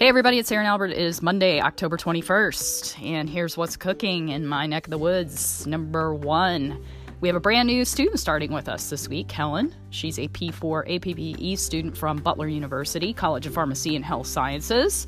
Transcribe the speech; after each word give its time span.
Hey 0.00 0.08
everybody, 0.08 0.38
it's 0.38 0.50
Erin 0.50 0.64
Albert. 0.64 0.92
It 0.92 0.98
is 0.98 1.20
Monday, 1.20 1.60
October 1.60 1.98
21st, 1.98 3.02
and 3.04 3.28
here's 3.28 3.58
what's 3.58 3.76
cooking 3.76 4.30
in 4.30 4.46
my 4.46 4.64
neck 4.64 4.86
of 4.86 4.90
the 4.90 4.96
woods. 4.96 5.66
Number 5.66 6.14
one, 6.14 6.82
we 7.20 7.28
have 7.28 7.36
a 7.36 7.40
brand 7.40 7.66
new 7.66 7.84
student 7.84 8.18
starting 8.18 8.50
with 8.50 8.66
us 8.66 8.88
this 8.88 9.10
week, 9.10 9.30
Helen. 9.30 9.74
She's 9.90 10.18
a 10.18 10.26
P4 10.28 10.88
APPE 10.88 11.58
student 11.58 11.98
from 11.98 12.16
Butler 12.16 12.48
University, 12.48 13.12
College 13.12 13.46
of 13.46 13.52
Pharmacy 13.52 13.94
and 13.94 14.02
Health 14.02 14.26
Sciences. 14.26 15.06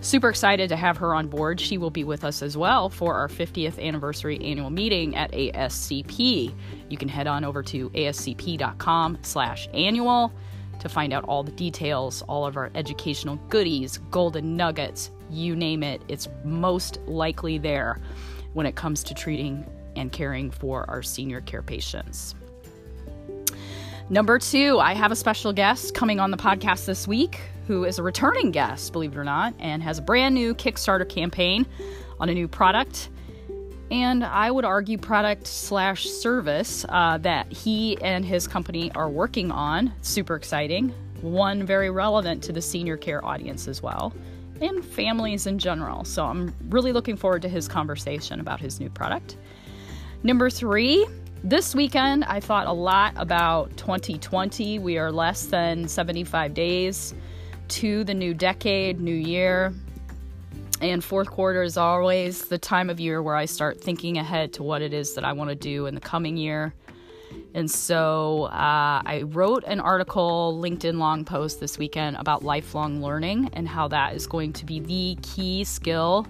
Super 0.00 0.30
excited 0.30 0.70
to 0.70 0.76
have 0.76 0.96
her 0.96 1.12
on 1.14 1.28
board. 1.28 1.60
She 1.60 1.76
will 1.76 1.90
be 1.90 2.04
with 2.04 2.24
us 2.24 2.40
as 2.40 2.56
well 2.56 2.88
for 2.88 3.14
our 3.14 3.28
50th 3.28 3.78
anniversary 3.78 4.42
annual 4.42 4.70
meeting 4.70 5.16
at 5.16 5.32
ASCP. 5.32 6.54
You 6.88 6.96
can 6.96 7.10
head 7.10 7.26
on 7.26 7.44
over 7.44 7.62
to 7.64 7.90
ascp.com 7.90 9.18
slash 9.20 9.68
annual 9.74 10.32
to 10.80 10.88
find 10.88 11.12
out 11.12 11.24
all 11.24 11.42
the 11.42 11.52
details, 11.52 12.22
all 12.22 12.46
of 12.46 12.56
our 12.56 12.70
educational 12.74 13.36
goodies, 13.48 13.98
golden 14.10 14.56
nuggets, 14.56 15.10
you 15.30 15.56
name 15.56 15.82
it. 15.82 16.02
It's 16.08 16.28
most 16.44 16.98
likely 17.06 17.58
there 17.58 18.00
when 18.52 18.66
it 18.66 18.76
comes 18.76 19.02
to 19.04 19.14
treating 19.14 19.66
and 19.96 20.12
caring 20.12 20.50
for 20.50 20.88
our 20.88 21.02
senior 21.02 21.40
care 21.40 21.62
patients. 21.62 22.34
Number 24.10 24.38
two, 24.38 24.78
I 24.78 24.94
have 24.94 25.12
a 25.12 25.16
special 25.16 25.52
guest 25.52 25.94
coming 25.94 26.18
on 26.18 26.30
the 26.30 26.36
podcast 26.36 26.86
this 26.86 27.06
week 27.06 27.40
who 27.66 27.84
is 27.84 27.98
a 27.98 28.02
returning 28.02 28.50
guest, 28.50 28.92
believe 28.92 29.12
it 29.12 29.18
or 29.18 29.24
not, 29.24 29.52
and 29.58 29.82
has 29.82 29.98
a 29.98 30.02
brand 30.02 30.34
new 30.34 30.54
Kickstarter 30.54 31.06
campaign 31.06 31.66
on 32.18 32.30
a 32.30 32.34
new 32.34 32.48
product 32.48 33.10
and 33.90 34.24
I 34.24 34.50
would 34.50 34.64
argue 34.64 34.98
product 34.98 35.46
slash 35.46 36.06
service 36.06 36.84
uh, 36.88 37.18
that 37.18 37.50
he 37.52 38.00
and 38.02 38.24
his 38.24 38.46
company 38.46 38.92
are 38.94 39.08
working 39.08 39.50
on. 39.50 39.92
Super 40.02 40.34
exciting. 40.36 40.92
One 41.20 41.64
very 41.64 41.90
relevant 41.90 42.42
to 42.44 42.52
the 42.52 42.62
senior 42.62 42.96
care 42.96 43.24
audience 43.24 43.66
as 43.66 43.82
well, 43.82 44.12
and 44.60 44.84
families 44.84 45.46
in 45.46 45.58
general. 45.58 46.04
So 46.04 46.24
I'm 46.24 46.54
really 46.68 46.92
looking 46.92 47.16
forward 47.16 47.42
to 47.42 47.48
his 47.48 47.66
conversation 47.66 48.40
about 48.40 48.60
his 48.60 48.78
new 48.78 48.90
product. 48.90 49.36
Number 50.22 50.50
three, 50.50 51.06
this 51.44 51.74
weekend 51.74 52.24
I 52.24 52.40
thought 52.40 52.66
a 52.66 52.72
lot 52.72 53.14
about 53.16 53.76
2020. 53.76 54.78
We 54.80 54.98
are 54.98 55.10
less 55.10 55.46
than 55.46 55.88
75 55.88 56.54
days 56.54 57.14
to 57.68 58.04
the 58.04 58.14
new 58.14 58.34
decade, 58.34 59.00
new 59.00 59.14
year. 59.14 59.72
And 60.80 61.02
fourth 61.02 61.30
quarter 61.30 61.62
is 61.62 61.76
always 61.76 62.44
the 62.46 62.58
time 62.58 62.88
of 62.88 63.00
year 63.00 63.20
where 63.20 63.34
I 63.34 63.46
start 63.46 63.80
thinking 63.80 64.16
ahead 64.16 64.52
to 64.54 64.62
what 64.62 64.80
it 64.80 64.92
is 64.92 65.14
that 65.14 65.24
I 65.24 65.32
want 65.32 65.50
to 65.50 65.56
do 65.56 65.86
in 65.86 65.94
the 65.96 66.00
coming 66.00 66.36
year. 66.36 66.72
And 67.52 67.68
so 67.68 68.44
uh, 68.44 69.02
I 69.04 69.24
wrote 69.26 69.64
an 69.66 69.80
article, 69.80 70.58
LinkedIn 70.62 70.98
long 70.98 71.24
post 71.24 71.58
this 71.58 71.78
weekend 71.78 72.16
about 72.16 72.44
lifelong 72.44 73.02
learning 73.02 73.50
and 73.54 73.68
how 73.68 73.88
that 73.88 74.14
is 74.14 74.26
going 74.26 74.52
to 74.54 74.64
be 74.64 74.78
the 74.78 75.18
key 75.22 75.64
skill 75.64 76.26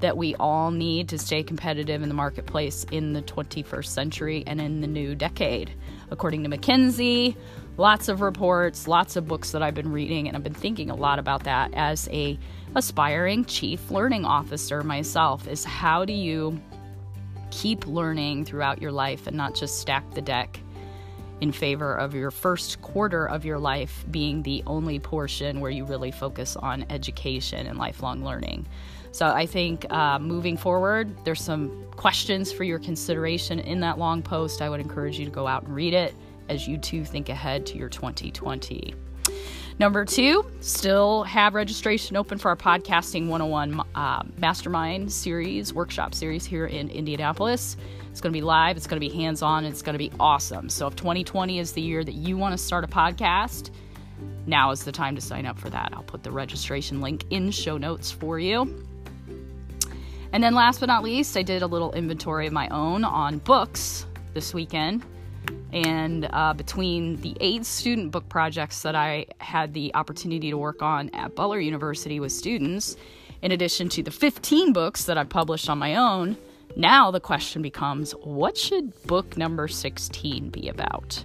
that 0.00 0.16
we 0.16 0.34
all 0.34 0.72
need 0.72 1.08
to 1.10 1.18
stay 1.18 1.44
competitive 1.44 2.02
in 2.02 2.08
the 2.08 2.14
marketplace 2.14 2.84
in 2.90 3.12
the 3.12 3.22
21st 3.22 3.86
century 3.86 4.42
and 4.48 4.60
in 4.60 4.80
the 4.80 4.88
new 4.88 5.14
decade. 5.14 5.72
According 6.10 6.42
to 6.42 6.50
McKinsey, 6.50 7.36
lots 7.76 8.08
of 8.08 8.20
reports, 8.20 8.86
lots 8.86 9.16
of 9.16 9.26
books 9.26 9.52
that 9.52 9.62
I've 9.62 9.74
been 9.74 9.92
reading, 9.92 10.28
and 10.28 10.36
I've 10.36 10.42
been 10.42 10.54
thinking 10.54 10.90
a 10.90 10.94
lot 10.94 11.18
about 11.18 11.44
that 11.44 11.72
as 11.74 12.08
a 12.12 12.38
aspiring 12.74 13.44
chief 13.44 13.90
learning 13.90 14.24
officer 14.24 14.82
myself 14.82 15.46
is 15.46 15.64
how 15.64 16.04
do 16.04 16.12
you 16.12 16.60
keep 17.50 17.86
learning 17.86 18.44
throughout 18.44 18.80
your 18.80 18.92
life 18.92 19.26
and 19.26 19.36
not 19.36 19.54
just 19.54 19.78
stack 19.78 20.10
the 20.14 20.22
deck 20.22 20.58
in 21.42 21.52
favor 21.52 21.94
of 21.94 22.14
your 22.14 22.30
first 22.30 22.80
quarter 22.82 23.28
of 23.28 23.44
your 23.44 23.58
life 23.58 24.04
being 24.10 24.42
the 24.42 24.62
only 24.66 24.98
portion 24.98 25.60
where 25.60 25.70
you 25.70 25.84
really 25.84 26.10
focus 26.10 26.56
on 26.56 26.86
education 26.88 27.66
and 27.66 27.78
lifelong 27.78 28.24
learning. 28.24 28.66
So 29.10 29.26
I 29.26 29.44
think 29.44 29.84
uh, 29.92 30.18
moving 30.18 30.56
forward, 30.56 31.14
there's 31.24 31.42
some 31.42 31.84
questions 31.96 32.50
for 32.52 32.64
your 32.64 32.78
consideration 32.78 33.58
in 33.58 33.80
that 33.80 33.98
long 33.98 34.22
post. 34.22 34.62
I 34.62 34.70
would 34.70 34.80
encourage 34.80 35.18
you 35.18 35.26
to 35.26 35.30
go 35.30 35.46
out 35.46 35.64
and 35.64 35.74
read 35.74 35.92
it 35.92 36.14
as 36.48 36.66
you 36.66 36.78
two 36.78 37.04
think 37.04 37.28
ahead 37.28 37.66
to 37.66 37.78
your 37.78 37.88
2020. 37.88 38.94
Number 39.78 40.04
two, 40.04 40.44
still 40.60 41.22
have 41.24 41.54
registration 41.54 42.16
open 42.16 42.38
for 42.38 42.50
our 42.50 42.56
Podcasting 42.56 43.28
101 43.28 43.80
uh, 43.94 44.22
Mastermind 44.36 45.10
series, 45.10 45.72
workshop 45.72 46.14
series 46.14 46.44
here 46.44 46.66
in 46.66 46.90
Indianapolis. 46.90 47.76
It's 48.10 48.20
going 48.20 48.32
to 48.32 48.36
be 48.36 48.42
live, 48.42 48.76
it's 48.76 48.86
going 48.86 49.00
to 49.00 49.08
be 49.08 49.12
hands 49.14 49.40
on, 49.40 49.64
it's 49.64 49.82
going 49.82 49.94
to 49.94 49.98
be 49.98 50.12
awesome. 50.20 50.68
So, 50.68 50.86
if 50.86 50.96
2020 50.96 51.58
is 51.58 51.72
the 51.72 51.80
year 51.80 52.04
that 52.04 52.14
you 52.14 52.36
want 52.36 52.52
to 52.52 52.58
start 52.58 52.84
a 52.84 52.86
podcast, 52.86 53.70
now 54.46 54.70
is 54.70 54.84
the 54.84 54.92
time 54.92 55.14
to 55.14 55.20
sign 55.20 55.46
up 55.46 55.58
for 55.58 55.70
that. 55.70 55.90
I'll 55.94 56.02
put 56.02 56.22
the 56.22 56.30
registration 56.30 57.00
link 57.00 57.24
in 57.30 57.50
show 57.50 57.78
notes 57.78 58.10
for 58.10 58.38
you. 58.38 58.86
And 60.32 60.42
then, 60.42 60.54
last 60.54 60.80
but 60.80 60.86
not 60.86 61.02
least, 61.02 61.36
I 61.36 61.42
did 61.42 61.62
a 61.62 61.66
little 61.66 61.92
inventory 61.92 62.46
of 62.46 62.52
my 62.52 62.68
own 62.68 63.04
on 63.04 63.38
books 63.38 64.06
this 64.34 64.52
weekend. 64.52 65.04
And 65.72 66.28
uh, 66.32 66.52
between 66.54 67.20
the 67.20 67.36
eight 67.40 67.64
student 67.64 68.10
book 68.10 68.28
projects 68.28 68.82
that 68.82 68.94
I 68.94 69.26
had 69.38 69.72
the 69.74 69.94
opportunity 69.94 70.50
to 70.50 70.58
work 70.58 70.82
on 70.82 71.10
at 71.10 71.34
Butler 71.34 71.60
University 71.60 72.20
with 72.20 72.32
students, 72.32 72.96
in 73.40 73.52
addition 73.52 73.88
to 73.90 74.02
the 74.02 74.10
15 74.10 74.72
books 74.72 75.04
that 75.04 75.18
I've 75.18 75.28
published 75.28 75.68
on 75.68 75.78
my 75.78 75.96
own, 75.96 76.36
now 76.76 77.10
the 77.10 77.20
question 77.20 77.62
becomes 77.62 78.12
what 78.12 78.56
should 78.56 78.92
book 79.06 79.36
number 79.36 79.68
16 79.68 80.50
be 80.50 80.68
about? 80.68 81.24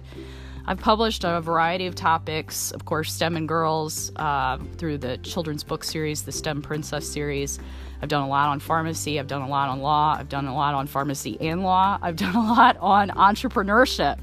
I've 0.68 0.78
published 0.78 1.24
a 1.24 1.40
variety 1.40 1.86
of 1.86 1.94
topics, 1.94 2.72
of 2.72 2.84
course, 2.84 3.10
STEM 3.10 3.38
and 3.38 3.48
girls 3.48 4.12
uh, 4.16 4.58
through 4.76 4.98
the 4.98 5.16
children's 5.16 5.64
book 5.64 5.82
series, 5.82 6.24
the 6.24 6.30
STEM 6.30 6.60
Princess 6.60 7.10
series. 7.10 7.58
I've 8.02 8.10
done 8.10 8.22
a 8.22 8.28
lot 8.28 8.50
on 8.50 8.60
pharmacy. 8.60 9.18
I've 9.18 9.28
done 9.28 9.40
a 9.40 9.48
lot 9.48 9.70
on 9.70 9.80
law. 9.80 10.14
I've 10.18 10.28
done 10.28 10.44
a 10.44 10.54
lot 10.54 10.74
on 10.74 10.86
pharmacy 10.86 11.38
and 11.40 11.62
law. 11.62 11.98
I've 12.02 12.16
done 12.16 12.36
a 12.36 12.42
lot 12.42 12.76
on 12.80 13.08
entrepreneurship, 13.08 14.18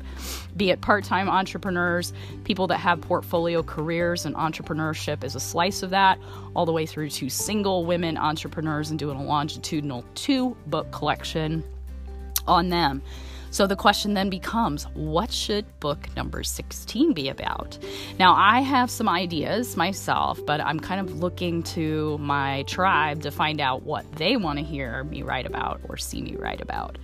be 0.55 0.69
it 0.69 0.81
part 0.81 1.03
time 1.03 1.27
entrepreneurs, 1.27 2.13
people 2.43 2.67
that 2.67 2.77
have 2.77 3.01
portfolio 3.01 3.63
careers, 3.63 4.27
and 4.27 4.35
entrepreneurship 4.35 5.23
is 5.23 5.33
a 5.33 5.39
slice 5.39 5.81
of 5.81 5.89
that, 5.89 6.19
all 6.55 6.67
the 6.67 6.71
way 6.71 6.85
through 6.85 7.09
to 7.09 7.27
single 7.27 7.85
women 7.85 8.19
entrepreneurs 8.19 8.91
and 8.91 8.99
doing 8.99 9.17
a 9.17 9.23
longitudinal 9.23 10.05
two 10.13 10.55
book 10.67 10.91
collection 10.91 11.63
on 12.45 12.69
them. 12.69 13.01
So 13.55 13.65
the 13.65 13.77
question 13.77 14.15
then 14.15 14.29
becomes 14.29 14.83
what 14.95 15.31
should 15.31 15.63
book 15.79 16.13
number 16.17 16.43
16 16.43 17.13
be 17.13 17.29
about? 17.29 17.79
Now, 18.19 18.35
I 18.35 18.59
have 18.59 18.91
some 18.91 19.07
ideas 19.07 19.77
myself, 19.77 20.45
but 20.45 20.59
I'm 20.59 20.77
kind 20.77 20.99
of 20.99 21.19
looking 21.19 21.63
to 21.63 22.17
my 22.17 22.63
tribe 22.63 23.21
to 23.21 23.31
find 23.31 23.61
out 23.61 23.83
what 23.83 24.11
they 24.17 24.35
want 24.35 24.59
to 24.59 24.65
hear 24.65 25.05
me 25.05 25.21
write 25.21 25.45
about 25.45 25.79
or 25.87 25.95
see 25.95 26.21
me 26.21 26.35
write 26.35 26.59
about 26.59 26.97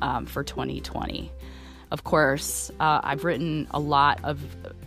um, 0.00 0.24
for 0.24 0.42
2020. 0.42 1.30
Of 1.90 2.04
course, 2.04 2.70
uh, 2.80 3.02
I've 3.04 3.24
written 3.24 3.66
a 3.72 3.78
lot 3.78 4.18
of 4.24 4.40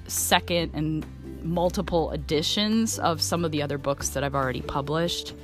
second 0.08 0.72
and 0.74 1.06
multiple 1.44 2.10
editions 2.14 2.98
of 2.98 3.22
some 3.22 3.46
of 3.46 3.52
the 3.52 3.62
other 3.62 3.78
books 3.78 4.10
that 4.10 4.24
I've 4.24 4.34
already 4.34 4.62
published. 4.62 5.36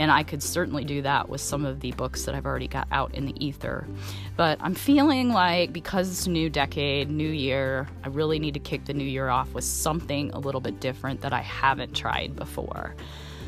And 0.00 0.10
I 0.10 0.22
could 0.22 0.42
certainly 0.42 0.82
do 0.82 1.02
that 1.02 1.28
with 1.28 1.42
some 1.42 1.66
of 1.66 1.80
the 1.80 1.92
books 1.92 2.24
that 2.24 2.34
I've 2.34 2.46
already 2.46 2.68
got 2.68 2.88
out 2.90 3.14
in 3.14 3.26
the 3.26 3.34
ether. 3.44 3.86
But 4.34 4.56
I'm 4.62 4.74
feeling 4.74 5.28
like 5.28 5.74
because 5.74 6.10
it's 6.10 6.26
a 6.26 6.30
new 6.30 6.48
decade, 6.48 7.10
new 7.10 7.28
year, 7.28 7.86
I 8.02 8.08
really 8.08 8.38
need 8.38 8.54
to 8.54 8.60
kick 8.60 8.86
the 8.86 8.94
new 8.94 9.04
year 9.04 9.28
off 9.28 9.52
with 9.52 9.64
something 9.64 10.30
a 10.30 10.38
little 10.38 10.62
bit 10.62 10.80
different 10.80 11.20
that 11.20 11.34
I 11.34 11.42
haven't 11.42 11.94
tried 11.94 12.34
before. 12.34 12.96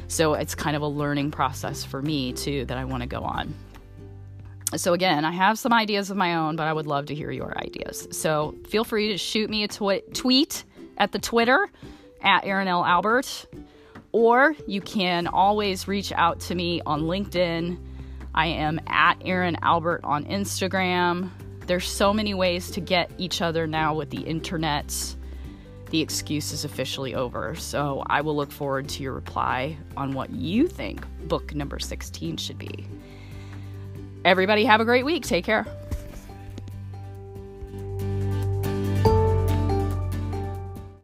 So 0.09 0.35
it's 0.35 0.55
kind 0.55 0.77
of 0.77 0.83
a 0.83 0.87
learning 0.87 1.31
process 1.31 1.87
for 1.87 2.03
me 2.03 2.35
too 2.35 2.67
that 2.67 2.77
I 2.77 2.85
want 2.85 3.03
to 3.03 3.09
go 3.09 3.23
on. 3.23 3.55
So, 4.77 4.93
again, 4.93 5.25
I 5.25 5.33
have 5.33 5.59
some 5.59 5.73
ideas 5.73 6.11
of 6.11 6.19
my 6.19 6.35
own, 6.35 6.57
but 6.57 6.67
I 6.67 6.73
would 6.73 6.87
love 6.87 7.07
to 7.07 7.15
hear 7.15 7.31
your 7.31 7.57
ideas. 7.59 8.09
So, 8.11 8.55
feel 8.69 8.85
free 8.85 9.09
to 9.09 9.19
shoot 9.19 9.51
me 9.51 9.65
a 9.65 9.69
tw- 9.69 10.03
tweet 10.15 10.65
at 10.97 11.13
the 11.13 11.19
Twitter 11.19 11.71
at 12.23 12.47
Erin 12.47 12.69
L. 12.69 12.83
Albert 12.83 13.47
or 14.13 14.55
you 14.67 14.81
can 14.81 15.27
always 15.27 15.89
reach 15.89 16.13
out 16.13 16.41
to 16.41 16.55
me 16.55 16.81
on 16.87 17.03
LinkedIn. 17.03 17.79
I 18.35 18.47
am 18.47 18.81
at 18.87 19.17
Erin 19.25 19.57
Albert 19.63 20.03
on 20.05 20.25
Instagram. 20.25 21.31
There's 21.67 21.89
so 21.89 22.13
many 22.13 22.35
ways 22.35 22.71
to 22.73 22.81
get 22.81 23.11
each 23.19 23.41
other 23.43 23.67
now 23.67 23.95
with 23.95 24.11
the 24.11 24.21
internet. 24.21 24.95
The 25.91 26.01
excuse 26.01 26.53
is 26.53 26.65
officially 26.65 27.15
over. 27.15 27.55
So 27.55 28.03
I 28.07 28.23
will 28.23 28.37
look 28.37 28.51
forward 28.51 28.89
to 28.91 29.03
your 29.03 29.13
reply 29.13 29.77
on 29.97 30.13
what 30.13 30.31
you 30.31 30.67
think 30.67 31.05
book 31.29 31.55
number 31.55 31.79
16 31.79 32.37
should 32.39 32.59
be. 32.59 32.87
Everybody, 34.25 34.65
have 34.65 34.81
a 34.81 34.85
great 34.85 35.05
week. 35.05 35.25
Take 35.25 35.45
care. 35.45 35.67